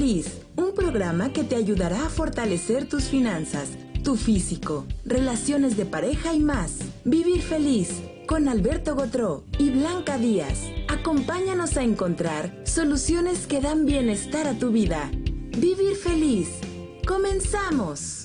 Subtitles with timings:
[0.00, 3.68] Feliz, un programa que te ayudará a fortalecer tus finanzas,
[4.02, 6.78] tu físico, relaciones de pareja y más.
[7.04, 10.70] Vivir Feliz con Alberto Gotró y Blanca Díaz.
[10.88, 15.10] Acompáñanos a encontrar soluciones que dan bienestar a tu vida.
[15.12, 16.48] Vivir Feliz.
[17.06, 18.19] Comenzamos.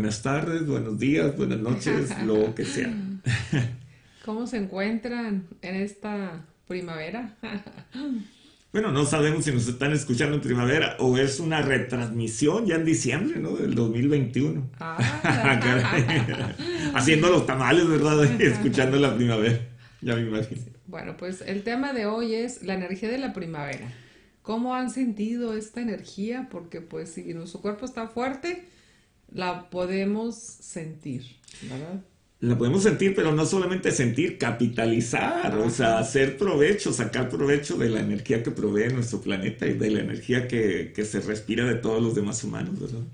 [0.00, 2.90] Buenas tardes, buenos días, buenas noches, lo que sea.
[4.24, 7.36] ¿Cómo se encuentran en esta primavera?
[8.72, 12.84] Bueno, no sabemos si nos están escuchando en primavera o es una retransmisión ya en
[12.84, 13.56] diciembre, ¿no?
[13.56, 14.70] Del 2021.
[14.78, 14.96] Ah.
[16.94, 18.22] Haciendo los tamales, ¿verdad?
[18.40, 19.58] Escuchando la primavera.
[20.00, 20.62] Ya me imagino.
[20.86, 23.92] Bueno, pues el tema de hoy es la energía de la primavera.
[24.42, 26.46] ¿Cómo han sentido esta energía?
[26.48, 28.68] Porque pues si nuestro cuerpo está fuerte,
[29.32, 31.24] la podemos sentir,
[31.62, 32.04] ¿verdad?
[32.40, 37.90] La podemos sentir, pero no solamente sentir, capitalizar, o sea, hacer provecho, sacar provecho de
[37.90, 42.02] la energía que provee nuestro planeta y de la energía que, se respira de todos
[42.02, 43.04] los demás humanos, ¿verdad?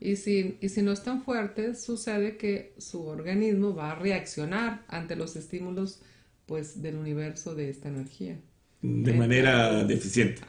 [0.00, 5.16] Y si, y si no están fuertes, sucede que su organismo va a reaccionar ante
[5.16, 6.02] los estímulos
[6.44, 8.38] pues, del universo de esta energía.
[8.82, 10.42] De manera deficiente.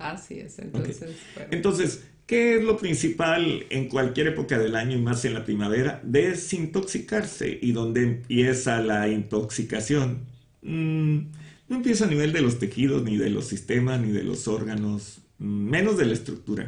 [0.00, 0.58] así es.
[0.58, 1.00] Entonces,
[1.52, 6.02] Entonces, ¿Qué es lo principal en cualquier época del año y más en la primavera?
[6.04, 7.58] Desintoxicarse.
[7.62, 10.26] ¿Y dónde empieza la intoxicación?
[10.60, 11.20] Mm,
[11.70, 15.22] no empieza a nivel de los tejidos, ni de los sistemas, ni de los órganos,
[15.38, 16.66] menos de la estructura.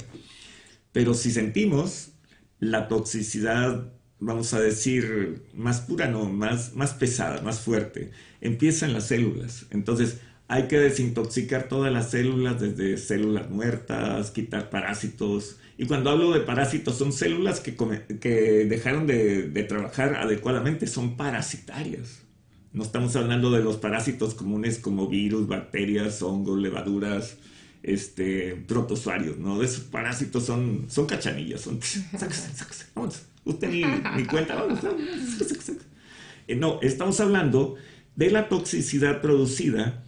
[0.92, 2.12] Pero si sentimos
[2.58, 8.94] la toxicidad, vamos a decir, más pura, no, más, más pesada, más fuerte, empieza en
[8.94, 9.66] las células.
[9.68, 10.20] Entonces,
[10.50, 15.58] hay que desintoxicar todas las células, desde células muertas, quitar parásitos.
[15.78, 22.22] Y cuando hablo de parásitos, son células que, dejaron de, trabajar adecuadamente, son parasitarias.
[22.72, 27.36] No estamos hablando de los parásitos comunes como virus, bacterias, hongos, levaduras,
[27.84, 29.56] este, protozoarios, ¿no?
[29.60, 31.78] De esos parásitos son, son cachanillas, son...
[33.44, 33.84] Usted ni,
[34.16, 34.66] ni cuenta,
[36.56, 37.76] No, estamos hablando
[38.16, 40.02] de la toxicidad producida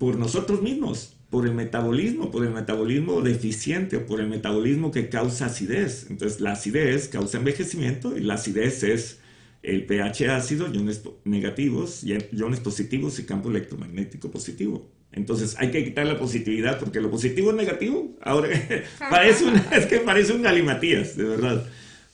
[0.00, 5.10] por nosotros mismos, por el metabolismo, por el metabolismo deficiente o por el metabolismo que
[5.10, 6.06] causa acidez.
[6.08, 9.18] Entonces la acidez causa envejecimiento y la acidez es
[9.62, 14.90] el pH ácido, iones negativos, iones positivos y campo electromagnético positivo.
[15.12, 18.16] Entonces hay que quitar la positividad porque lo positivo es negativo.
[18.22, 18.48] Ahora
[19.10, 21.66] parece es que parece un galimatías, de verdad.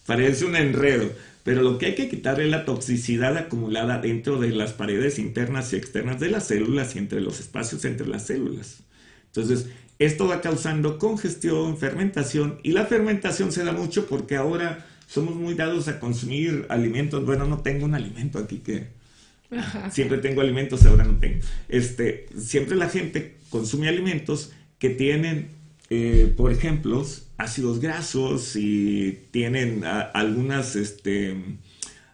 [0.07, 1.09] Parece un enredo.
[1.47, 5.73] Pero lo que hay que quitar es la toxicidad acumulada dentro de las paredes internas
[5.73, 8.81] y externas de las células y entre los espacios entre las células.
[9.27, 9.69] Entonces,
[10.01, 15.55] esto va causando congestión, fermentación, y la fermentación se da mucho porque ahora somos muy
[15.55, 17.25] dados a consumir alimentos.
[17.25, 18.89] Bueno, no tengo un alimento aquí que
[19.93, 21.47] siempre tengo alimentos, ahora no tengo.
[21.69, 25.51] Este, siempre la gente consume alimentos que tienen,
[25.89, 27.05] eh, por ejemplo,
[27.39, 31.37] ácidos grasos y tienen algunas, este,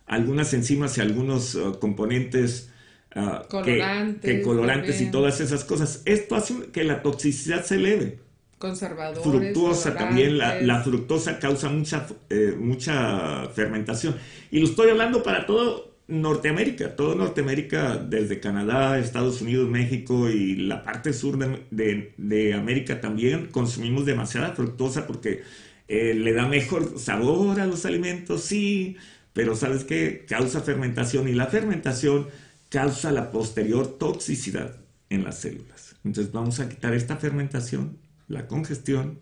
[0.06, 2.71] algunas enzimas y algunos uh, componentes
[3.16, 6.03] uh, colorantes, colorantes y todas esas cosas.
[6.05, 8.19] Esto hace que la toxicidad se eleve.
[8.59, 9.22] Conservadores.
[9.22, 14.16] Fructuosa también, la, fructosa causa mucha, eh, mucha fermentación.
[14.53, 20.56] Y lo estoy hablando para todo Norteamérica, todo Norteamérica, desde Canadá, Estados Unidos, México y
[20.56, 25.42] la parte sur de, América también consumimos demasiada fructosa porque
[25.88, 28.96] eh, le da mejor sabor a los alimentos, sí,
[29.32, 30.24] pero ¿sabes qué?
[30.28, 32.28] Causa fermentación y la fermentación
[32.69, 34.76] causa la posterior toxicidad
[35.08, 35.94] en las células.
[36.04, 37.98] Entonces vamos a quitar esta fermentación,
[38.28, 39.20] la congestión,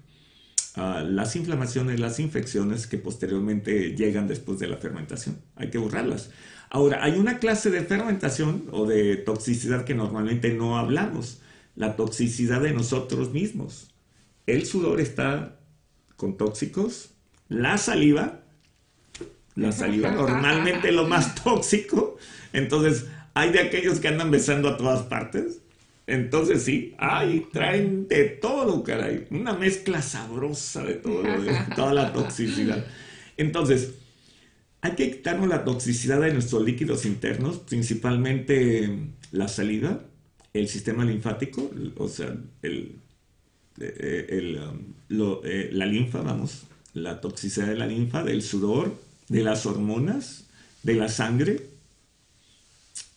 [1.04, 5.38] las inflamaciones, las infecciones que posteriormente llegan después de la fermentación.
[5.56, 6.30] Hay que borrarlas.
[6.70, 11.40] Ahora, hay una clase de fermentación o de toxicidad que normalmente no hablamos,
[11.74, 13.90] la toxicidad de nosotros mismos.
[14.46, 15.58] El sudor está
[16.16, 17.10] con tóxicos,
[17.48, 18.40] la saliva,
[19.56, 22.16] la saliva normalmente lo más tóxico,
[22.52, 25.59] entonces hay de aquellos que andan besando a todas partes.
[26.10, 29.28] Entonces sí, ay, traen de todo, caray.
[29.30, 32.84] Una mezcla sabrosa de todo, de toda la toxicidad.
[33.36, 33.94] Entonces,
[34.80, 38.90] hay que quitarnos la toxicidad de nuestros líquidos internos, principalmente
[39.30, 40.00] la saliva,
[40.52, 42.96] el sistema linfático, o sea, el,
[43.78, 48.96] eh, um, eh, la linfa, vamos, la toxicidad de la linfa, del sudor,
[49.28, 50.48] de las hormonas,
[50.82, 51.60] de la sangre.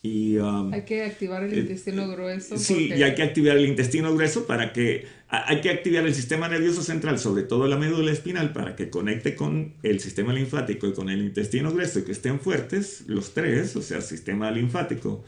[0.06, 2.58] Y, um, hay que activar el intestino grueso.
[2.58, 6.50] Sí, y hay que activar el intestino grueso para que, hay que activar el sistema
[6.50, 10.94] nervioso central, sobre todo la médula espinal, para que conecte con el sistema linfático y
[10.94, 15.24] con el intestino grueso y que estén fuertes los tres, o sea, sistema linfático,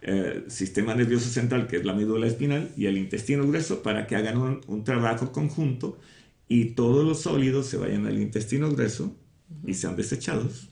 [0.00, 4.16] eh, sistema nervioso central, que es la médula espinal, y el intestino grueso, para que
[4.16, 5.98] hagan un, un trabajo conjunto
[6.48, 9.14] y todos los sólidos se vayan al intestino grueso
[9.66, 10.70] y sean desechados,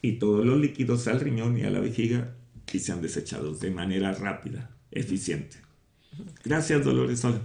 [0.00, 2.36] y todos los líquidos al riñón y a la vejiga
[2.72, 5.56] y sean desechados de manera rápida, eficiente.
[6.44, 7.40] Gracias, Dolores Sola.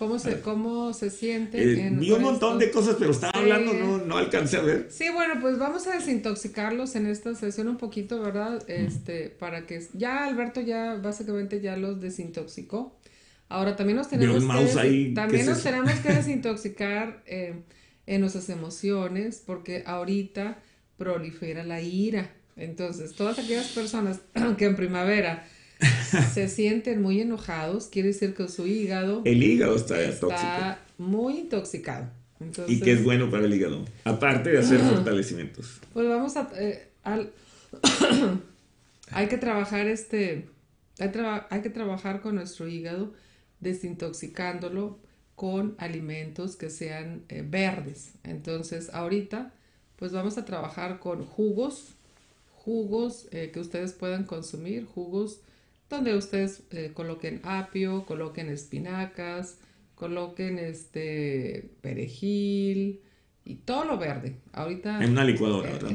[0.00, 1.62] ¿Cómo se, cómo se siente?
[1.62, 4.86] Eh, vi un montón de cosas, pero estaba hablando, no, no alcancé a ver.
[4.90, 8.64] Sí, bueno, pues vamos a desintoxicarlos en esta sesión un poquito, ¿verdad?
[8.66, 12.98] Este, para que ya Alberto ya básicamente ya los desintoxicó.
[13.50, 17.56] Ahora también nos tenemos, que, también nos tenemos que desintoxicar eh,
[18.06, 20.62] en nuestras emociones, porque ahorita
[20.96, 22.30] prolifera la ira.
[22.60, 24.20] Entonces, todas aquellas personas
[24.58, 25.46] que en primavera
[26.34, 29.22] se sienten muy enojados, quiere decir que su hígado...
[29.24, 32.08] El hígado está, está muy intoxicado.
[32.68, 35.80] y que es bueno para el hígado, aparte de hacer fortalecimientos.
[35.92, 36.50] Pues vamos a...
[36.56, 36.88] Eh,
[39.10, 40.48] hay que trabajar este...
[40.98, 43.14] Hay, que trabajar con nuestro hígado
[43.60, 44.98] desintoxicándolo
[45.34, 48.12] con alimentos que sean eh, verdes.
[48.22, 49.54] Entonces, ahorita,
[49.96, 51.94] pues vamos a trabajar con jugos,
[52.64, 55.40] jugos eh, que ustedes puedan consumir, jugos
[55.88, 59.58] donde ustedes eh, coloquen apio, coloquen espinacas,
[59.94, 63.00] coloquen este perejil
[63.44, 64.36] y todo lo verde.
[64.52, 65.90] Ahorita en una licuadora, ¿verdad?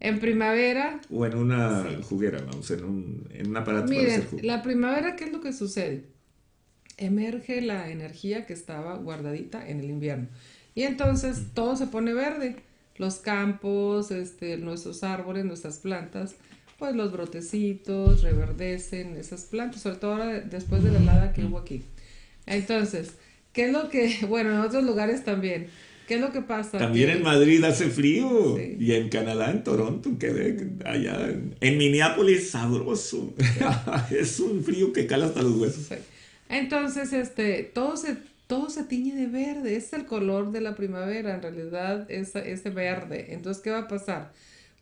[0.00, 5.16] En primavera o en una juguera, vamos, en un, en un aparato Miren, la primavera
[5.16, 6.04] ¿qué es lo que sucede?
[6.98, 10.28] Emerge la energía que estaba guardadita en el invierno.
[10.74, 12.56] Y entonces todo se pone verde
[12.96, 16.34] los campos, este, nuestros árboles, nuestras plantas,
[16.78, 21.58] pues los brotecitos reverdecen esas plantas, sobre todo ahora después de la helada que hubo
[21.58, 21.82] aquí.
[22.46, 23.12] Entonces,
[23.52, 25.68] ¿qué es lo que, bueno, en otros lugares también,
[26.08, 26.78] ¿qué es lo que pasa?
[26.78, 32.50] También en Madrid hace frío y en Canadá, en Toronto, en Quebec, allá en, Minneapolis,
[32.50, 33.32] sabroso.
[34.10, 35.86] es un frío que cala hasta los huesos.
[36.48, 38.16] Entonces, este, todo se
[38.52, 42.68] todo se tiñe de verde, es el color de la primavera, en realidad es ese
[42.68, 43.32] verde.
[43.32, 44.34] Entonces, ¿qué va a pasar?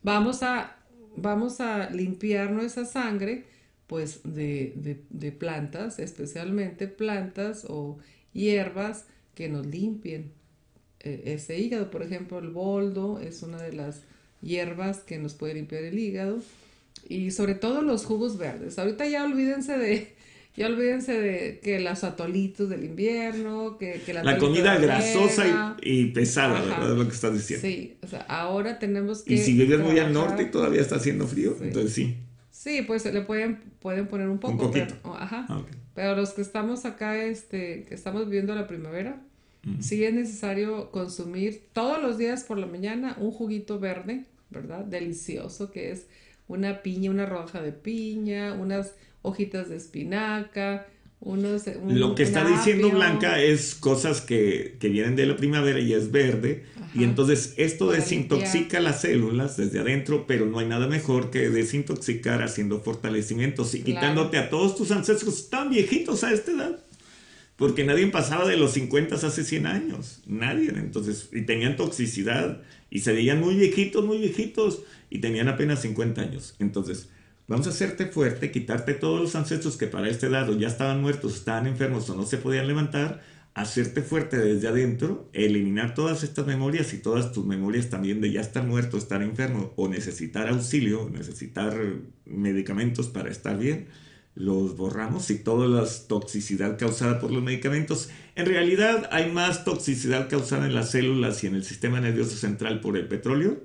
[0.03, 0.75] Vamos a,
[1.15, 3.45] vamos a limpiar nuestra sangre,
[3.87, 7.97] pues de, plantas, especialmente plantas o
[8.33, 10.33] hierbas que nos limpien
[10.99, 11.89] eh, ese hígado.
[11.91, 14.01] Por ejemplo, el boldo es una de las
[14.41, 16.41] hierbas que nos puede limpiar el hígado.
[17.07, 18.77] Y sobre todo los jugos verdes.
[18.77, 20.13] Ahorita ya olvídense de,
[20.55, 26.61] ya olvídense de que los atolitos del invierno, que, que la, comida grasosa y, pesada,
[26.61, 26.91] ¿verdad?
[26.91, 27.65] Es lo que estás diciendo.
[27.65, 29.35] Sí, o sea, ahora tenemos que.
[29.35, 32.17] Y si vives muy al norte y todavía está haciendo frío, entonces sí.
[32.51, 34.53] Sí, pues le pueden, pueden poner un poco.
[34.53, 34.93] Un poquito.
[35.01, 35.45] Pero, ajá.
[35.47, 35.63] Ah,
[35.95, 39.21] pero los que estamos acá, este, que estamos viviendo la primavera,
[39.79, 44.83] sí es necesario consumir todos los días por la mañana un juguito verde, ¿verdad?
[44.83, 46.07] Delicioso, que es
[46.47, 50.87] una piña, una roja de piña, unas hojitas de espinaca,
[51.19, 51.65] unos...
[51.87, 56.65] Lo que está diciendo Blanca es cosas que, vienen de la primavera y es verde.
[56.93, 62.41] Y entonces esto desintoxica las células desde adentro, pero no hay nada mejor que desintoxicar
[62.41, 66.83] haciendo fortalecimientos y quitándote a todos tus ancestros tan viejitos a esta edad.
[67.55, 70.21] Porque nadie pasaba de los 50 hace 100 años.
[70.25, 70.69] Nadie.
[70.69, 74.81] Entonces, y tenían toxicidad y se veían muy viejitos, muy viejitos
[75.11, 76.55] y tenían apenas 50 años.
[76.57, 77.09] Entonces,
[77.51, 81.35] Vamos a hacerte fuerte, quitarte todos los ancestros que para este dado ya estaban muertos,
[81.35, 83.21] estaban enfermos o no se podían levantar,
[83.53, 88.39] hacerte fuerte desde adentro, eliminar todas estas memorias y todas tus memorias también de ya
[88.39, 91.77] estar muerto, estar enfermo o necesitar auxilio, necesitar
[92.23, 93.87] medicamentos para estar bien,
[94.33, 98.11] los borramos y toda la toxicidad causada por los medicamentos.
[98.35, 102.79] En realidad hay más toxicidad causada en las células y en el sistema nervioso central
[102.79, 103.61] por el petróleo,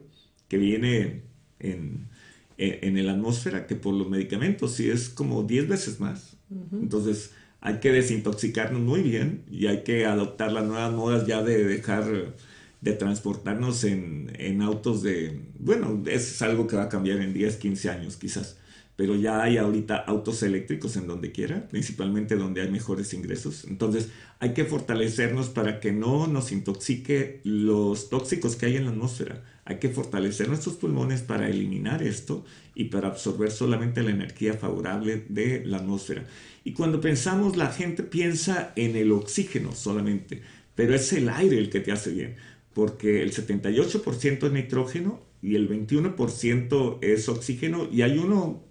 [0.49, 1.23] que viene
[1.61, 2.16] en
[2.59, 6.37] en, la atmósfera que por los medicamentos, y es como 10 veces más.
[6.73, 11.65] Entonces hay que desintoxicarnos muy bien y hay que adoptar las nuevas modas ya de
[11.65, 12.35] dejar
[12.81, 17.57] de transportarnos en, en autos de, bueno, es algo que va a cambiar en 10,
[17.57, 18.59] 15 años quizás,
[18.97, 23.65] pero ya hay ahorita autos eléctricos en donde quiera, principalmente donde hay mejores ingresos.
[23.65, 28.93] Entonces hay que fortalecernos para que no nos intoxique los tóxicos que hay en la
[28.93, 29.45] atmósfera.
[29.67, 35.27] Hay que fortalecer nuestros pulmones para eliminar esto y para absorber solamente la energía favorable
[35.29, 36.25] de la atmósfera.
[36.65, 40.41] Y cuando pensamos, la gente piensa en el oxígeno solamente,
[40.75, 42.37] pero es el aire el que te hace bien,
[42.73, 48.66] porque el 78% es nitrógeno y el 21% es oxígeno y hay uno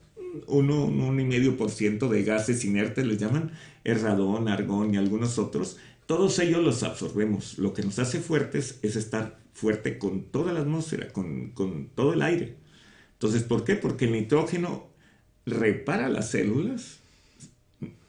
[0.47, 3.51] uno, un y medio por ciento de gases inertes, les llaman,
[3.83, 5.77] el argón y algunos otros.
[6.05, 7.57] Todos ellos los absorbemos.
[7.57, 12.13] Lo que nos hace fuertes es estar fuerte con toda la atmósfera, con, con todo
[12.13, 12.55] el aire.
[13.13, 13.75] Entonces, ¿por qué?
[13.75, 14.89] Porque el nitrógeno
[15.45, 16.99] repara las células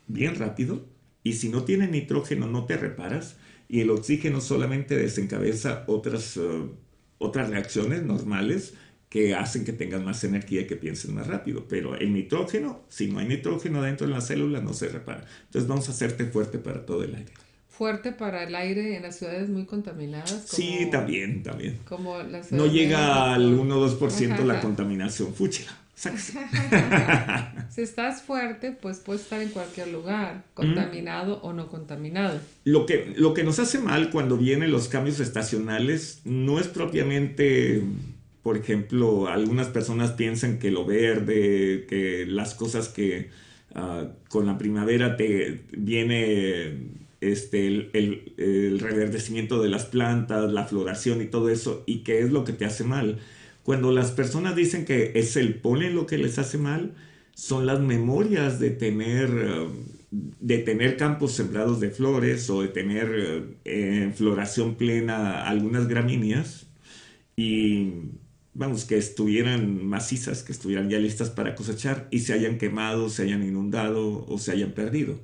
[0.08, 0.84] bien rápido
[1.22, 3.36] y si no tiene nitrógeno no te reparas
[3.68, 6.70] y el oxígeno solamente desencabeza otras, uh,
[7.18, 8.74] otras reacciones normales
[9.08, 11.66] que hacen que tengas más energía y que pienses más rápido.
[11.68, 15.24] Pero el nitrógeno, si no hay nitrógeno dentro de la célula, no se repara.
[15.46, 17.32] Entonces vamos a hacerte fuerte para todo el aire.
[17.68, 20.44] Fuerte para el aire en las ciudades muy contaminadas.
[20.46, 21.78] sí, también, también.
[21.86, 22.16] Como
[22.50, 25.34] no llega al 1 o 2% la contaminación.
[25.34, 25.76] Fúchila.
[27.70, 32.38] si estás fuerte, pues puedes estar en cualquier lugar, contaminado o no contaminado.
[32.64, 37.82] Lo que, lo que nos hace mal cuando vienen los cambios estacionales no es propiamente,
[38.46, 43.30] por ejemplo, algunas personas piensan que lo verde, que las cosas que
[43.74, 51.26] ah, con la primavera te viene este, el, reverdecimiento de las plantas, la floración y
[51.26, 53.18] todo eso, y que es lo que te hace mal.
[53.64, 56.94] Cuando las personas dicen que es el polen lo que les hace mal,
[57.34, 59.66] son las memorias de tener, eh,
[60.12, 66.68] de tener campos sembrados de flores o de tener eh, en floración plena algunas gramíneas
[67.36, 67.90] y
[68.56, 73.24] vamos, que estuvieran macizas, que estuvieran ya listas para cosechar y se hayan quemado, se
[73.24, 75.20] hayan inundado o se hayan perdido.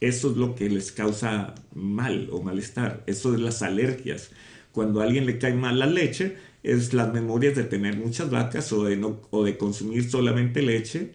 [0.00, 3.04] Eso es lo que les causa mal o malestar.
[3.06, 4.30] Eso es las alergias.
[4.72, 8.72] Cuando a alguien le cae mal la leche, es las memorias de tener muchas vacas
[8.72, 11.12] o de, no, o de consumir solamente leche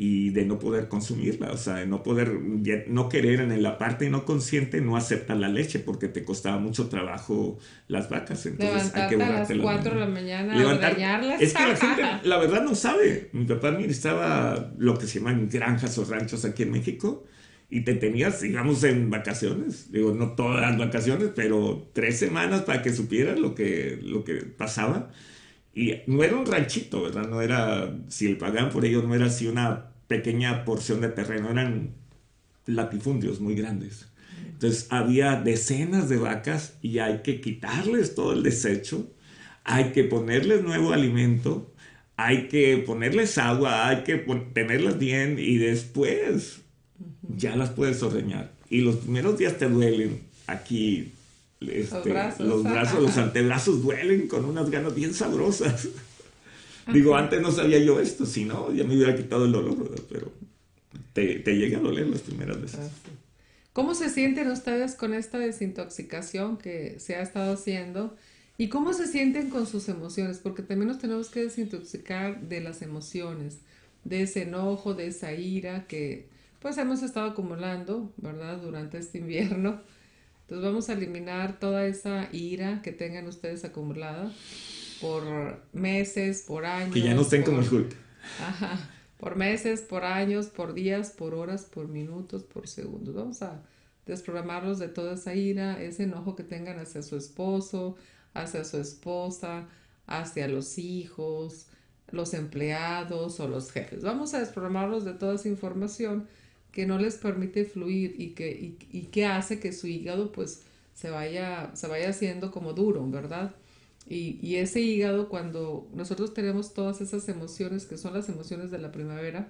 [0.00, 2.38] y de no poder consumirla, o sea, de no poder,
[2.86, 6.88] no querer en la parte no consciente, no aceptar la leche porque te costaba mucho
[6.88, 8.46] trabajo las vacas.
[8.46, 10.96] Entonces hay que a las 4 de la mañana Levantar,
[11.40, 13.30] Es que la gente, la verdad, no sabe.
[13.32, 17.24] Mi papá administraba lo que se llaman granjas o ranchos aquí en México
[17.68, 22.82] y te tenías, digamos, en vacaciones, digo, no todas las vacaciones, pero tres semanas para
[22.82, 25.10] que supieras lo que, lo que pasaba.
[25.74, 27.28] Y no era un ranchito, ¿verdad?
[27.28, 31.50] No era, si el pagaban por ello, no era así una pequeña porción de terreno,
[31.50, 31.94] eran
[32.66, 34.08] latifundios muy grandes.
[34.46, 39.08] Entonces había decenas de vacas y hay que quitarles todo el desecho,
[39.64, 41.72] hay que ponerles nuevo alimento,
[42.16, 44.16] hay que ponerles agua, hay que
[44.52, 46.60] tenerlas bien y después
[47.36, 48.52] ya las puedes ordeñar.
[48.68, 51.12] Y los primeros días te duelen aquí.
[51.60, 53.02] Este, los, brazos.
[53.02, 55.88] los, antebrazos duelen con unas ganas bien sabrosas.
[56.92, 60.32] Digo, antes no sabía yo esto, si no, ya me hubiera quitado el dolor, Pero
[61.12, 62.80] te, te llega a doler las primeras veces.
[63.72, 68.16] ¿Cómo se sienten ustedes con esta desintoxicación que se ha estado haciendo?
[68.56, 70.38] ¿Y cómo se sienten con sus emociones?
[70.38, 73.58] Porque también nos tenemos que desintoxicar de las emociones,
[74.04, 78.58] de ese enojo, de esa ira que pues hemos estado acumulando, ¿verdad?
[78.58, 79.80] Durante este invierno.
[80.48, 84.32] Entonces vamos a eliminar toda esa ira que tengan ustedes acumulada
[84.98, 85.22] por
[85.74, 86.94] meses, por años.
[86.94, 87.88] Que ya no estén como el
[88.40, 88.78] Ajá.
[89.18, 93.14] Por meses, por años, por días, por horas, por minutos, por segundos.
[93.14, 93.60] Vamos a
[94.06, 97.96] desprogramarlos de toda esa ira, ese enojo que tengan hacia su esposo,
[98.32, 99.66] hacia su esposa,
[100.06, 101.66] hacia los hijos,
[102.10, 104.02] los empleados o los jefes.
[104.02, 106.26] Vamos a desprogramarlos de toda esa información
[106.72, 110.62] que no les permite fluir y que, y, que hace que su hígado pues
[110.94, 113.54] se vaya, se vaya haciendo como duro, ¿verdad?
[114.06, 118.78] Y, y, ese hígado, cuando nosotros tenemos todas esas emociones, que son las emociones de
[118.78, 119.48] la primavera,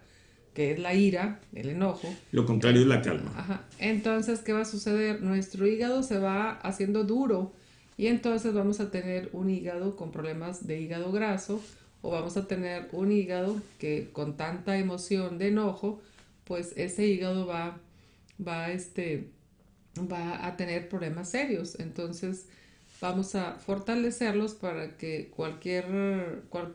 [0.55, 2.09] que es la ira, el enojo.
[2.33, 3.31] Lo contrario es la calma.
[3.37, 3.65] Ajá.
[3.79, 5.23] Entonces, ¿qué va a suceder?
[5.23, 7.53] Nuestro hígado se va haciendo duro
[7.97, 11.63] y entonces vamos a tener un hígado con problemas de hígado graso
[12.03, 16.01] o vamos a tener un hígado que con tanta emoción de enojo
[16.49, 17.79] pues ese hígado va,
[18.45, 19.29] va, este,
[20.11, 21.79] va a tener problemas serios.
[21.79, 22.47] Entonces,
[23.03, 25.85] vamos a fortalecerlos para que cualquier,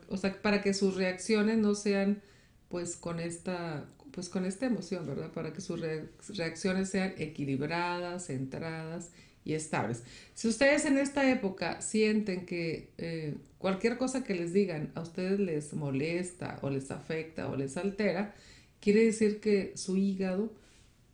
[0.07, 2.21] o sea, para que sus reacciones no sean,
[2.69, 5.31] pues, con esta, pues, con esta emoción, ¿verdad?
[5.31, 5.81] Para que sus
[6.29, 9.09] reacciones sean equilibradas, centradas
[9.43, 10.03] y estables.
[10.35, 15.39] Si ustedes en esta época sienten que eh, cualquier cosa que les digan a ustedes
[15.39, 18.35] les molesta o les afecta o les altera,
[18.83, 20.51] quiere decir que su hígado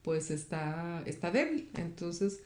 [0.02, 1.70] pues está, está débil.
[1.76, 2.40] Entonces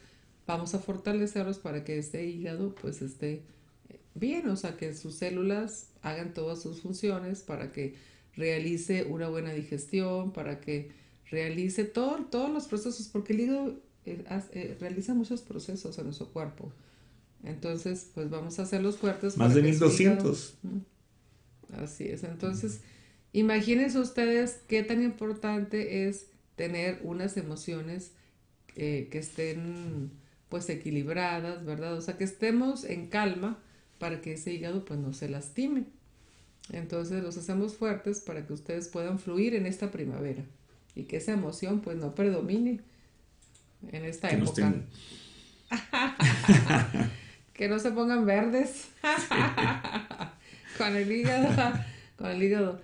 [0.46, 3.44] vamos a fortalecerlos para que este hígado pues esté
[4.16, 7.96] bien, o sea, que sus células hagan todas sus funciones para que
[8.36, 10.92] realice una buena digestión, para que
[11.32, 16.28] realice todo, todos los procesos, porque el hígado eh, eh, realiza muchos procesos en nuestro
[16.28, 16.70] cuerpo.
[17.46, 19.38] Entonces, pues vamos a hacerlos fuertes.
[19.38, 20.56] Más de 1200.
[21.78, 22.24] así es.
[22.24, 22.82] Entonces,
[23.34, 28.12] Imagínense ustedes qué tan importante es tener unas emociones
[28.76, 30.12] eh, que estén
[30.50, 31.98] pues equilibradas, ¿verdad?
[31.98, 33.58] O sea, que estemos en calma
[33.98, 35.86] para que ese hígado pues no se lastime.
[36.72, 40.44] Entonces los hacemos fuertes para que ustedes puedan fluir en esta primavera
[40.96, 42.82] y que esa emoción pues no predomine
[43.92, 44.74] en esta época.
[47.54, 48.90] que no se pongan verdes
[50.78, 51.50] con el hígado,
[52.16, 52.82] con el hígado.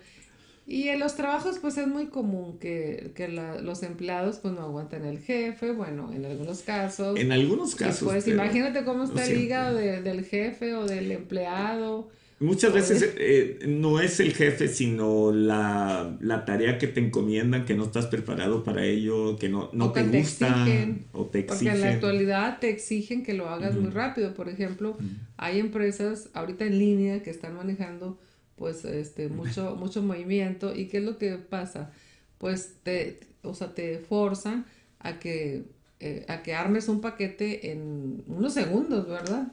[0.72, 5.04] Y en los trabajos pues es muy común que, que los empleados pues no aguantan
[5.04, 7.20] el jefe, bueno, en algunos casos.
[7.20, 8.08] En algunos casos.
[8.08, 12.12] Pues imagínate cómo está el hígado del jefe o del empleado.
[12.40, 17.86] Muchas veces eh, no es el jefe, sino la, tarea que te encomiendan, que no
[17.86, 20.68] estás preparado para ello, que no, no te, gusta
[21.14, 21.48] o te exigen.
[21.48, 24.36] Porque en la actualidad te exigen que lo hagas muy rápido.
[24.36, 24.96] Por ejemplo,
[25.36, 28.20] hay empresas ahorita en línea que están manejando
[28.60, 30.76] pues este mucho mucho movimiento.
[30.76, 31.92] Y qué es lo que pasa
[32.40, 34.66] pues te o sea te forzan
[34.98, 35.66] a que
[36.00, 39.52] eh, a que armes un paquete en unos segundos verdad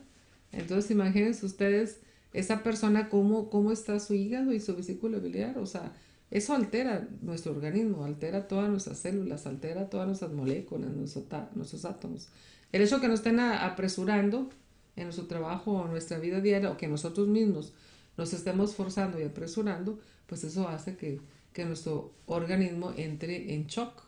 [0.52, 2.00] entonces imagínense ustedes
[2.32, 5.92] esa persona cómo cómo está su hígado y su vesícula biliar o sea
[6.30, 12.28] eso altera nuestro organismo altera todas nuestras células altera todas nuestras moléculas nuestros, nuestros átomos.
[12.72, 14.50] El hecho que nos estén apresurando
[14.96, 17.72] en nuestro trabajo o nuestra vida diaria o que nosotros mismos
[18.16, 21.20] nos estemos forzando y apresurando, pues eso hace que,
[21.64, 24.02] nuestro organismo entre en shock.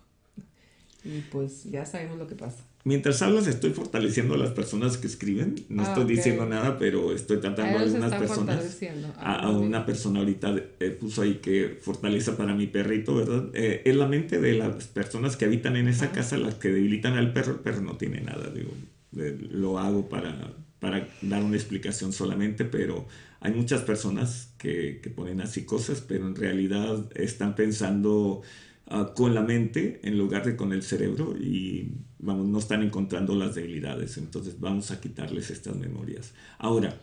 [1.02, 2.62] Y pues ya sabemos lo que pasa.
[2.84, 5.54] Mientras hablas estoy fortaleciendo a las personas que escriben.
[5.70, 8.82] No ah, estoy diciendo nada, pero estoy tratando a algunas personas.
[9.16, 13.48] A, ah, una persona ahorita eh, puso ahí que fortaleza para mi perrito, ¿verdad?
[13.54, 17.14] Eh, es la mente de las personas que habitan en esa casa las que debilitan
[17.14, 17.52] al perro.
[17.52, 18.72] El perro no tiene nada, digo.
[19.12, 23.06] lo hago para, para dar una explicación solamente, pero
[23.40, 28.42] hay muchas personas que, ponen así cosas, pero en realidad están pensando
[28.86, 33.34] ah, con la mente en lugar de con el cerebro y vamos, no están encontrando
[33.34, 34.18] las debilidades.
[34.18, 36.34] Entonces vamos a quitarles estas memorias.
[36.58, 37.00] Ahora,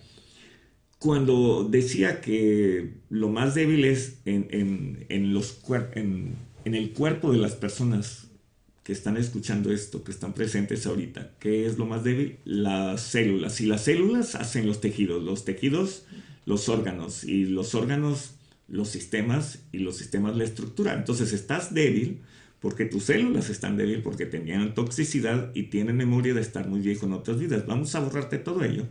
[0.99, 5.61] cuando decía que lo más débil es en, los
[5.95, 8.29] en, en el cuerpo de las personas
[8.85, 12.37] que están escuchando esto, que están presentes ahorita, ¿qué es lo más débil?
[12.45, 13.59] Las células.
[13.59, 16.05] Y las células hacen los tejidos, los tejidos
[16.45, 18.35] los órganos y los órganos
[18.67, 20.93] los sistemas y los sistemas la estructura.
[20.93, 22.21] Entonces estás débil
[22.59, 27.05] porque tus células están débil porque tenían toxicidad y tienen memoria de estar muy viejo
[27.05, 27.65] en otras vidas.
[27.65, 28.85] Vamos a borrarte todo ello.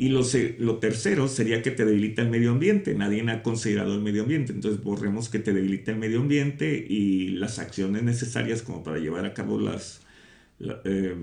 [0.00, 0.22] Y lo,
[0.58, 2.94] lo tercero sería que te debilita el medio ambiente.
[2.94, 4.52] Nadie ha considerado el medio ambiente.
[4.52, 9.26] Entonces borremos que te debilita el medio ambiente y las acciones necesarias como para llevar
[9.26, 10.02] a cabo las,
[10.84, 11.16] eh,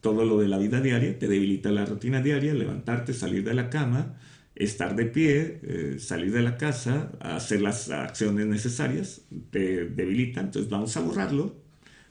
[0.00, 1.16] todo lo de la vida diaria.
[1.16, 4.18] Te debilita la rutina diaria, levantarte, salir de la cama,
[4.56, 10.68] estar de pie, eh, salir de la casa, hacer las acciones necesarias, te debilita, entonces
[10.70, 11.54] vamos a borrarlo,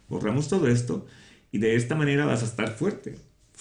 [0.08, 1.08] borramos todo esto
[1.51, 3.15] y de esta manera vas a estar fuerte,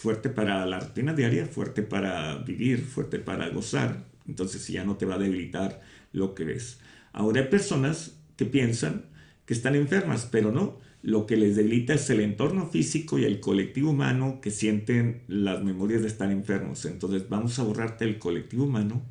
[0.05, 5.07] fuerte para la rutina diaria, fuerte para vivir, fuerte para gozar, entonces ya no te
[5.07, 5.81] va a debilitar
[6.13, 6.79] lo que ves.
[7.15, 9.07] Ahora hay personas que piensan
[9.47, 13.41] que están enfermas, pero no, lo que les debilita es el entorno físico y el
[13.41, 16.85] colectivo humano que sienten las memorias de estar enfermos.
[16.85, 19.03] Entonces vamos a borrarte el colectivo humano,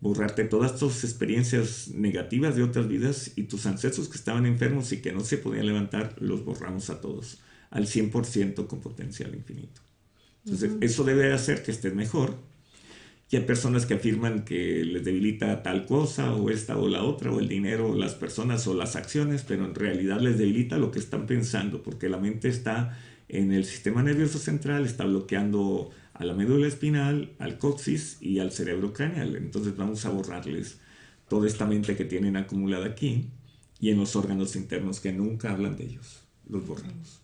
[0.00, 5.00] borrarte todas tus experiencias negativas de otras vidas y tus ancestros que estaban enfermos y
[5.00, 7.38] que no se podían levantar, los borramos a todos
[7.70, 9.80] al 100% con potencial infinito.
[10.44, 12.34] Entonces eso debe hacer que estés mejor
[13.30, 17.30] y hay personas que afirman que les debilita tal cosa o esta o la otra,
[17.30, 20.90] o el dinero, o las personas o las acciones, pero en realidad les debilita lo
[20.90, 22.98] que están pensando, porque la mente está
[23.28, 28.50] en el sistema nervioso central, está bloqueando a la médula espinal, al coxis y al
[28.50, 29.36] cerebro craneal.
[29.36, 30.80] Entonces vamos a borrarles
[31.28, 33.28] toda esta mente que tienen acumulada aquí
[33.78, 36.24] y en los órganos internos que nunca hablan de ellos.
[36.48, 37.20] Los borramos.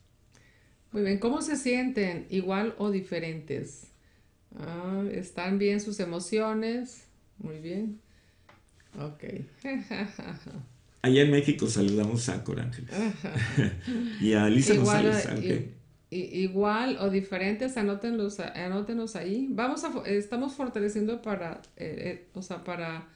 [0.92, 2.27] Muy bien, ¿cómo se sienten?
[2.31, 3.88] ¿Igual o diferentes?
[4.59, 7.07] Ah, ¿Están bien sus emociones?
[7.38, 8.01] Muy bien.
[8.99, 9.25] Ok.
[11.03, 12.87] Allá en México saludamos a Corángel.
[14.20, 15.66] y a Lisa igual, González.
[16.11, 19.46] igual o diferentes, anótenlos, anótenos ahí.
[19.51, 23.07] Vamos a, estamos fortaleciendo para, eh, eh, o sea, para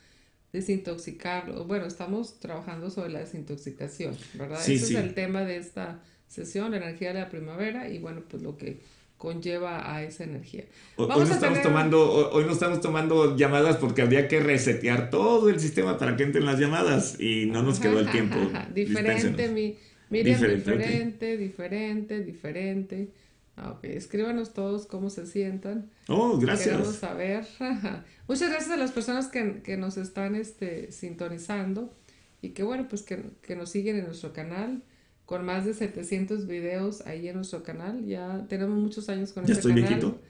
[0.52, 1.50] desintoxicar.
[1.64, 4.60] Bueno, estamos trabajando sobre la desintoxicación, ¿verdad?
[4.60, 6.00] Ese es el tema de esta
[6.30, 8.78] sesión, la energía de la primavera y bueno, pues lo que
[9.18, 10.64] conlleva a esa energía.
[10.96, 15.60] Hoy, no estamos tomando, hoy no estamos tomando llamadas porque habría que resetear todo el
[15.60, 18.36] sistema para que entren las llamadas y no nos quedó el tiempo.
[18.74, 19.76] diferente, mi,
[20.08, 23.08] diferente, diferente, diferente,
[23.56, 25.90] ah, escríbanos todos cómo se sientan.
[26.06, 26.76] Oh, gracias.
[26.76, 27.44] Queremos saber.
[28.28, 31.92] Muchas gracias a las personas que, que nos están este, sintonizando.
[32.40, 34.82] y que bueno, pues que, que nos siguen en nuestro canal
[35.30, 38.04] con más de 700 videos ahí en nuestro canal.
[38.04, 40.00] Ya tenemos muchos años con ya este estoy canal.
[40.00, 40.20] viejito.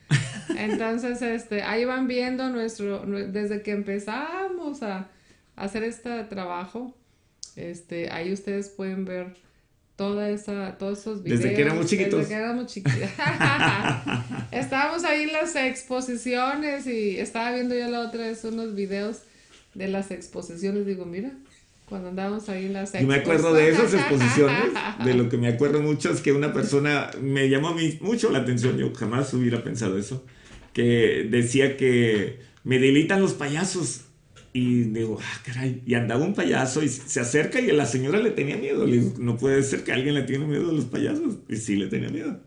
[0.59, 5.09] Entonces, este, ahí van viendo nuestro, nue- desde que empezamos a,
[5.57, 6.95] a hacer este trabajo,
[7.57, 9.37] este, ahí ustedes pueden ver
[9.97, 11.41] toda esa, todos esos videos.
[11.41, 12.19] Desde que éramos chiquitos.
[12.21, 13.09] Desde que éramos chiquitos.
[14.53, 19.23] Estábamos ahí en las exposiciones y estaba viendo yo la otra vez unos videos
[19.75, 20.85] de las exposiciones.
[20.85, 21.33] Digo, mira,
[21.90, 24.72] cuando andábamos ahí en las Yo me acuerdo de esas exposiciones,
[25.05, 28.31] de lo que me acuerdo mucho es que una persona me llamó a mí mucho
[28.31, 30.24] la atención, yo jamás hubiera pensado eso,
[30.72, 34.03] que decía que me delitan los payasos.
[34.53, 38.31] Y digo, ah, caray, y andaba un payaso y se acerca y la señora le
[38.31, 38.85] tenía miedo.
[38.85, 41.37] Le digo, no puede ser que alguien le tiene miedo a los payasos.
[41.48, 42.40] Y sí le tenía miedo.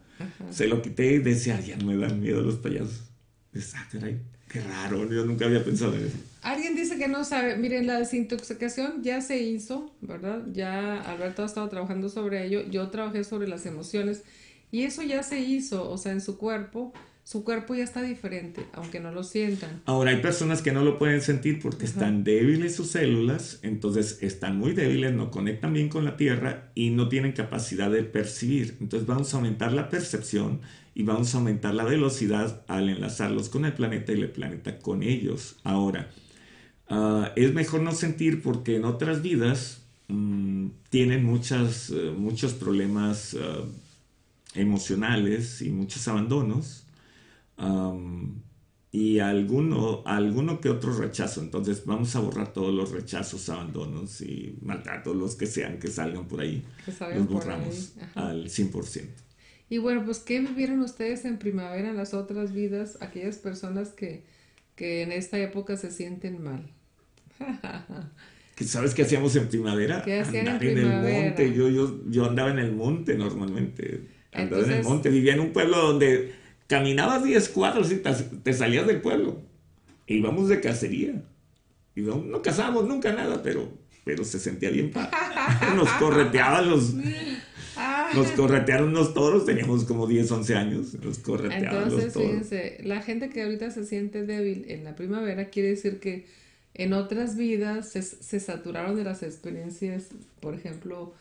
[0.49, 3.09] Se lo quité y decía, ya no me dan miedo los payasos.
[3.53, 6.17] Dices, ah, caray, qué raro, yo nunca había pensado en eso.
[6.43, 7.55] Alguien dice que no sabe.
[7.55, 10.43] Miren, la desintoxicación ya se hizo, ¿verdad?
[10.51, 12.63] Ya Alberto ha estado trabajando sobre ello.
[12.69, 14.23] Yo trabajé sobre las emociones
[14.69, 15.89] y eso ya se hizo.
[15.89, 19.81] O sea, en su cuerpo, su cuerpo ya está diferente, aunque no lo sientan.
[19.85, 24.57] Ahora, hay personas que no lo pueden sentir porque están débiles sus células, entonces están
[24.57, 28.75] muy débiles, no conectan bien con la Tierra y no tienen capacidad de percibir.
[28.81, 30.59] Entonces vamos a aumentar la percepción
[30.93, 35.03] y vamos a aumentar la velocidad al enlazarlos con el planeta y el planeta con
[35.03, 35.55] ellos.
[35.63, 36.09] Ahora,
[36.93, 43.35] ah, es mejor no sentir porque en otras vidas mm, tienen muchas, eh, muchos problemas
[43.39, 43.63] ah,
[44.55, 46.85] emocionales y muchos abandonos
[47.57, 48.41] am,
[48.91, 51.41] y alguno, alguno que otro rechazo.
[51.41, 56.27] Entonces vamos a borrar todos los rechazos, abandonos y maltratos, los que sean que salgan
[56.27, 56.63] por ahí.
[56.85, 59.07] Los por borramos ahí, al 100%.
[59.69, 62.99] Y bueno, pues, ¿qué vivieron ustedes en primavera, en las otras vidas?
[63.01, 64.23] Aquellas personas que,
[64.75, 66.69] que en esta época se sienten mal.
[68.55, 70.03] ¿Que ¿Sabes qué hacíamos en primavera?
[70.03, 71.25] ¿Qué hacían en Andar en el primavera?
[71.25, 71.53] monte.
[71.55, 74.01] Yo, yo, yo andaba en el monte normalmente.
[74.31, 75.09] Andaba en el Entonces- monte.
[75.09, 76.33] Vivía en un pueblo donde
[76.67, 79.41] caminabas 10 cuadros y te, salías del pueblo.
[80.05, 81.23] E íbamos de cacería.
[81.95, 83.71] Y no, no cazábamos nunca nada, pero,
[84.03, 85.11] pero se sentía bien padre.
[85.75, 86.93] Nos correteaban los...
[88.13, 90.93] Nos corretearon los toros, teníamos como 10, 11 años.
[91.03, 92.27] Nos correteaban los Entonces, toros.
[92.29, 96.25] fíjense, la gente que ahorita se siente débil en la primavera quiere decir que
[96.75, 100.09] en otras vidas se, se saturaron de las experiencias,
[100.39, 101.13] por ejemplo,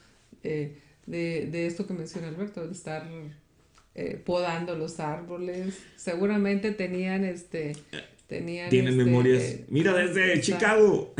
[0.42, 3.06] eh, de, de esto que menciona Alberto, de estar
[3.94, 5.78] eh, podando los árboles.
[5.96, 7.72] Seguramente tenían este.
[8.28, 9.42] Tenían Tienen este, memorias.
[9.42, 11.14] eh, Mira, desde esta- Chicago.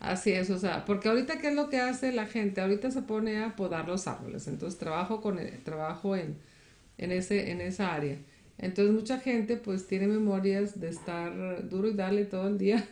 [0.00, 3.02] Así es, o sea, porque ahorita qué es lo que hace la gente, ahorita se
[3.02, 6.36] pone a podar los árboles, entonces trabajo con el- trabajo en,
[6.98, 8.18] en ese en esa área.
[8.58, 12.86] Entonces mucha gente pues tiene memorias de estar duro y darle todo el día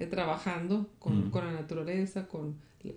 [0.00, 2.56] eh, trabajando con, con la naturaleza, con,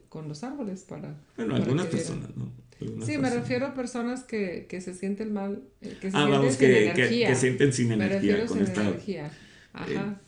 [0.09, 2.51] con los árboles para Bueno, para algunas personas, ¿no?
[2.81, 6.21] Algunas Sí, me refiero a personas que, que se sienten mal, eh, que se Ah,
[6.21, 7.27] sienten vamos, sin que, energía.
[7.27, 8.81] que sienten sin energía con sin esta...
[8.81, 9.31] energía.
[9.73, 10.19] Ajá.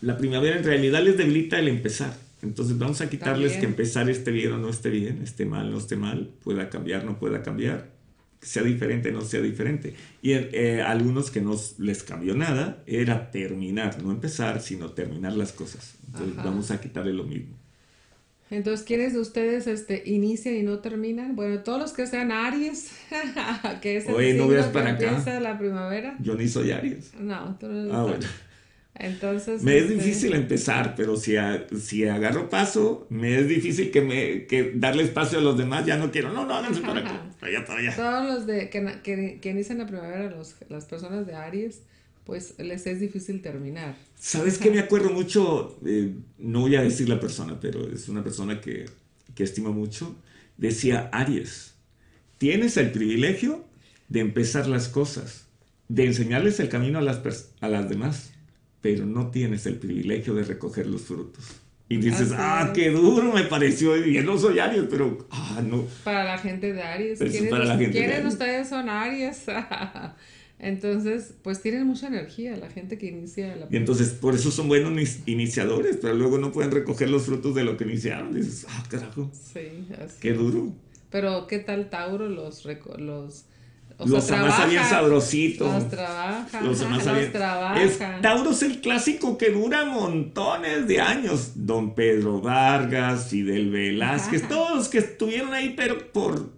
[0.00, 2.16] La primavera en realidad les debilita el empezar.
[2.42, 3.60] Entonces vamos a quitarles También.
[3.60, 7.04] que empezar esté bien o no esté bien, esté mal, no esté mal, pueda cambiar,
[7.04, 7.88] no pueda cambiar,
[8.40, 9.94] sea diferente, no sea diferente.
[10.22, 15.52] Y eh, algunos que no les cambió nada era terminar, no empezar, sino terminar las
[15.52, 15.94] cosas.
[16.06, 16.48] Entonces Ajá.
[16.48, 17.56] vamos a quitarle lo mismo.
[18.50, 21.36] Entonces, ¿quiénes de ustedes este, inician y no terminan?
[21.36, 22.90] Bueno, todos los que sean Aries,
[23.80, 25.06] que es el Oye, no veas que para acá.
[25.08, 26.16] empieza la primavera.
[26.20, 27.14] Yo ni soy Aries.
[27.14, 28.26] No, tú no eres Ah, bueno.
[28.94, 33.90] Entonces, Me es este, difícil empezar, pero si, a- si agarro paso, me es difícil
[33.90, 35.86] que me que darle espacio a los demás.
[35.86, 37.96] Ya no quiero, no, no, háganse para acá, para allá, para allá.
[37.96, 41.80] Todos los de, que, que, que inician la primavera, los, las personas de Aries,
[42.24, 43.96] pues les es difícil terminar.
[44.18, 45.78] ¿Sabes qué me acuerdo mucho?
[45.86, 48.84] Eh, no voy a decir la persona, pero es una persona que,
[49.34, 50.14] que estimo mucho.
[50.58, 51.74] Decía, Aries,
[52.36, 53.64] tienes el privilegio
[54.08, 55.46] de empezar las cosas,
[55.88, 57.20] de enseñarles el camino a las,
[57.60, 58.32] a las demás,
[58.80, 61.44] pero no tienes el privilegio de recoger los frutos.
[61.88, 62.70] Y dices, ah, es.
[62.72, 63.96] qué duro me pareció.
[63.96, 65.84] Y yo no soy Aries, pero, ah, no.
[66.04, 67.18] Para la gente de Aries.
[67.18, 68.32] ¿Quiénes, para la gente de quiénes Aries.
[68.32, 69.42] ustedes son Aries?
[70.58, 74.68] Entonces, pues tienen mucha energía la gente que inicia la Y entonces, por eso son
[74.68, 78.34] buenos ni- iniciadores, pero luego no pueden recoger los frutos de lo que iniciaron.
[78.34, 80.16] Dices, ah, carajo, Sí, así.
[80.20, 80.72] qué duro.
[81.10, 82.28] Pero, ¿qué tal Tauro?
[82.28, 82.66] Los.
[82.98, 83.44] los
[84.00, 85.74] o los sea, demás trabaja, sabrositos.
[85.74, 86.60] Los trabaja.
[86.62, 87.82] Los demás los trabaja.
[87.82, 91.52] Es, Tauro es el clásico que dura montones de años.
[91.54, 96.50] Don Pedro Vargas, Fidel Velázquez, todos los que estuvieron ahí, pero por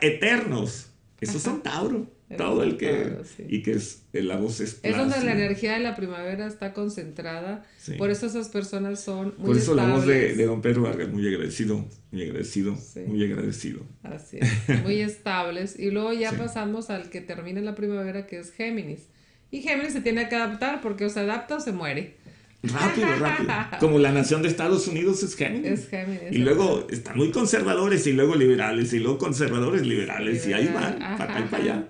[0.00, 0.88] eternos.
[1.20, 2.06] Esos son Tauro.
[2.36, 3.16] Todo el que
[3.48, 7.64] y que es la voz es es donde la energía de la primavera está concentrada.
[7.98, 11.08] Por eso esas personas son muy por eso la voz de, de, don Pedro Vargas
[11.08, 13.80] muy agradecido muy agradecido muy agradecido.
[14.02, 15.78] Así es muy estables.
[15.78, 19.08] Y luego ya pasamos al que termina la primavera que es Géminis.
[19.50, 22.16] Y Géminis se tiene que adaptar porque o se adapta o se muere.
[22.62, 23.52] Rápido, rápido.
[23.80, 25.72] Como la nación de Estados Unidos es Géminis.
[25.72, 26.30] Es Géminis.
[26.30, 30.98] Y luego están muy conservadores y luego liberales y luego conservadores, liberales y ahí van,
[30.98, 31.88] para acá y para allá.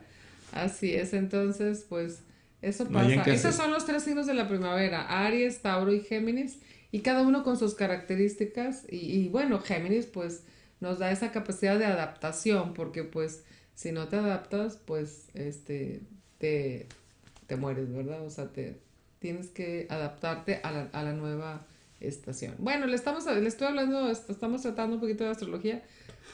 [0.52, 2.22] Así es, entonces, pues
[2.60, 3.22] eso pasa.
[3.24, 6.58] Esos son los tres signos de la primavera, Aries, Tauro y Géminis,
[6.92, 8.84] y cada uno con sus características.
[8.88, 10.44] Y, bueno, Géminis pues
[10.80, 16.02] nos da esa capacidad de adaptación, porque pues si no te adaptas, pues este,
[16.38, 16.86] te,
[17.46, 18.24] te mueres, ¿verdad?
[18.24, 18.78] O sea, te
[19.18, 21.66] tienes que adaptarte a la, a la nueva
[22.00, 22.54] estación.
[22.58, 25.82] Bueno, le, estamos, le estoy hablando, estamos tratando un poquito de astrología,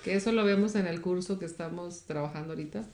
[0.05, 2.85] que eso lo vemos en el curso que estamos trabajando ahorita.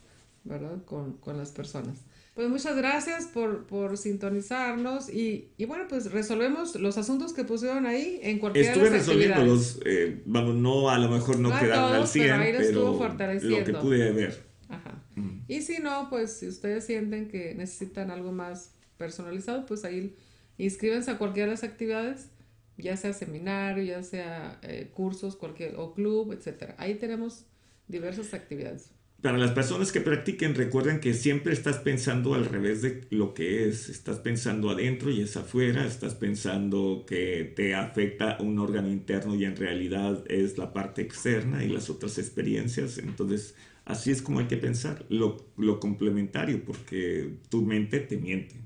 [0.44, 0.85] ¿Verdad?
[0.85, 1.98] Con, con las personas.
[2.35, 7.87] Pues muchas gracias por, por sintonizarnos y, y, bueno, pues resolvemos los asuntos que pusieron
[7.87, 12.40] ahí en cualquier Estuve resolviéndolos, eh, vamos, no, a lo mejor no, quedaron al 100,
[12.40, 12.98] pero,
[13.40, 14.42] lo que pude ver.
[14.68, 15.00] Ajá.
[15.14, 15.42] Mm.
[15.46, 20.16] Y si no, pues si ustedes sienten que necesitan algo más personalizado, pues ahí
[20.59, 22.30] inscríbanse a cualquiera de las actividades,
[22.76, 26.74] ya sea seminario, ya sea eh, cursos, cualquier, o club, etcétera.
[26.78, 27.44] Ahí tenemos
[27.87, 28.90] diversas actividades
[29.22, 33.68] para las personas que practiquen, recuerden que siempre estás pensando al revés de lo que
[33.68, 33.88] es.
[33.88, 35.87] Estás pensando adentro y es afuera.
[35.87, 41.64] Estás pensando que te afecta un órgano interno y en realidad es la parte externa
[41.64, 42.98] y las otras experiencias.
[42.98, 43.55] Entonces,
[43.87, 45.07] así es como hay que pensar.
[45.09, 48.57] Lo, lo complementario, porque tu mente te miente.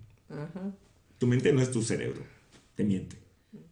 [1.19, 2.23] Tu mente no es tu cerebro,
[2.75, 3.17] te miente.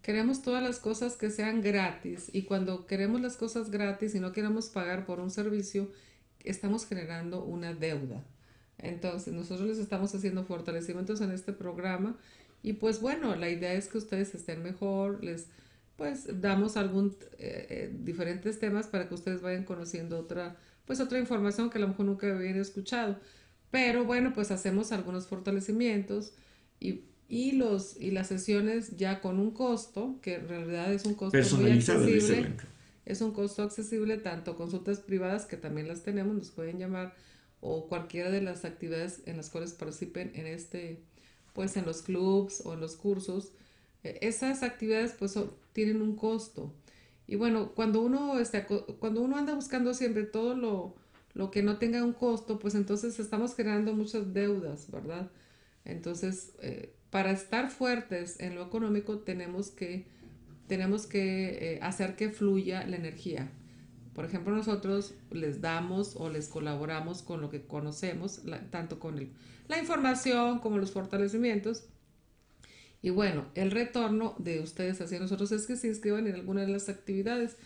[0.02, 4.32] Queremos todas las cosas que sean gratis y cuando queremos las cosas gratis y no
[4.32, 5.90] queremos pagar por un servicio,
[6.50, 8.24] estamos generando una deuda.
[8.78, 12.16] Entonces, nosotros les estamos haciendo fortalecimientos en este programa
[12.62, 15.46] y pues bueno, la idea es que ustedes estén mejor, les
[15.96, 21.18] pues damos algún eh, eh, diferentes temas para que ustedes vayan conociendo otra pues otra
[21.18, 23.18] información que a lo mejor nunca habían escuchado.
[23.70, 26.32] Pero bueno, pues hacemos algunos fortalecimientos
[26.78, 31.14] y, y los y las sesiones ya con un costo, que en realidad es un
[31.14, 32.54] costo muy accesible
[33.06, 37.14] es un costo accesible, tanto consultas privadas, que también las tenemos, nos pueden llamar,
[37.60, 41.00] o cualquiera de las actividades en las cuales participen en este,
[41.54, 43.52] pues en los clubs o en los cursos.
[44.02, 45.38] E, esas actividades pues
[45.72, 46.74] tienen un costo.
[47.28, 50.94] Y bueno, cuando uno, está, cuando uno anda buscando siempre todo lo,
[51.34, 55.30] lo que no tenga un costo, pues entonces estamos generando muchas deudas, ¿verdad?
[55.84, 60.06] Entonces, eh, para estar fuertes en lo económico tenemos que
[60.66, 63.50] tenemos que eh, hacer que fluya la energía.
[64.14, 69.20] Por ejemplo, nosotros les damos o les colaboramos con lo que conocemos, tanto con
[69.68, 71.84] la información como los fortalecimientos.
[73.02, 76.68] Y bueno, el retorno de ustedes hacia nosotros es que se inscriban en alguna de
[76.68, 77.56] las actividades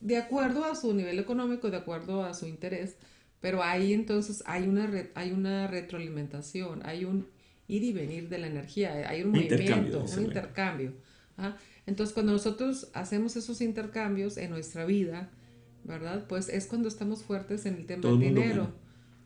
[0.00, 2.96] de acuerdo a su nivel económico, de acuerdo a su interés.
[3.40, 7.26] Pero ahí entonces hay una, hay una retroalimentación, hay un
[7.68, 10.94] ir y venir de la energía, hay un, movimiento, un intercambio.
[11.36, 11.56] ¿ah?
[11.86, 15.30] Entonces, cuando nosotros hacemos esos intercambios en nuestra vida,
[15.84, 16.26] ¿verdad?
[16.28, 18.72] Pues es cuando estamos fuertes en el tema del dinero.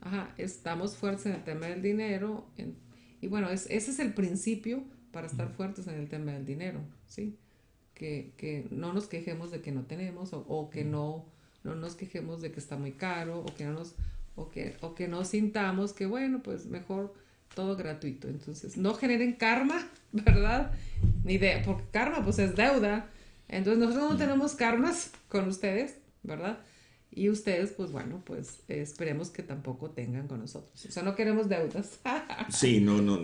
[0.01, 2.47] Ajá, estamos fuertes en el tema del dinero.
[3.21, 7.39] y bueno, ese es el principio para estar fuertes en el tema del dinero, ¿sí?
[7.95, 11.27] Que, que no nos quejemos de que no tenemos o, que no,
[11.65, 13.95] no nos quejemos de que está muy caro o que no nos
[14.37, 17.13] o que, o que no sintamos que bueno, pues mejor
[17.55, 18.29] todo gratuito.
[18.29, 20.73] Entonces, no generen karma, ¿verdad?
[21.25, 23.11] Ni de, porque karma pues es deuda.
[23.49, 26.59] Entonces, nosotros no tenemos karmas con ustedes, ¿verdad?
[27.11, 30.87] Y ustedes, pues bueno, pues esperemos que tampoco tengan con nosotros.
[30.87, 31.99] O sea, no queremos deudas.
[32.51, 33.19] sí, no, no.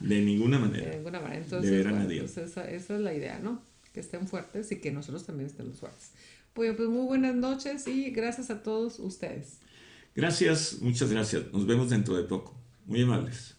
[0.00, 0.90] De ninguna manera.
[0.90, 1.40] De ninguna manera.
[1.40, 3.62] Entonces, bueno, pues esa, esa, es la idea, ¿no?
[3.92, 6.10] Que estén fuertes y que nosotros también estemos fuertes.
[6.52, 9.60] Pues, pues muy buenas noches y gracias a todos ustedes.
[10.14, 11.44] Gracias, muchas gracias.
[11.52, 12.59] Nos vemos dentro de poco.
[12.90, 13.56] Muy amables.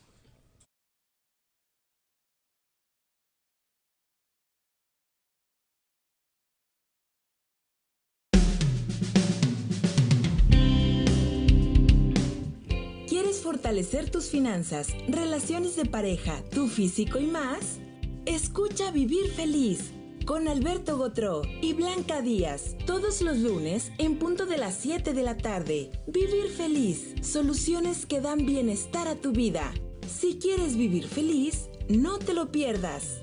[13.08, 17.80] ¿Quieres fortalecer tus finanzas, relaciones de pareja, tu físico y más?
[18.26, 19.94] Escucha Vivir Feliz
[20.26, 25.24] con Alberto Gotró y Blanca Díaz, todos los lunes en punto de las 7 de
[25.24, 25.92] la tarde.
[26.08, 29.74] Vivir feliz, soluciones que dan bienestar a tu vida.
[30.08, 33.22] Si quieres vivir feliz, no te lo pierdas.